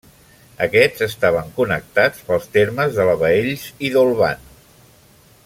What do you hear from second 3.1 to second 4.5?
la Baells i d'Olvan.